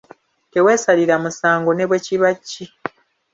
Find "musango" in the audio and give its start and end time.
1.23-1.71